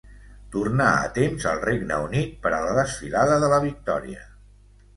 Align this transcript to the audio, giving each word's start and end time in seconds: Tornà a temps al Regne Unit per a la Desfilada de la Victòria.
Tornà 0.53 0.87
a 1.01 1.11
temps 1.17 1.45
al 1.51 1.61
Regne 1.67 2.01
Unit 2.07 2.33
per 2.47 2.55
a 2.55 2.63
la 2.65 2.73
Desfilada 2.81 3.39
de 3.47 3.53
la 3.55 3.63
Victòria. 3.69 4.29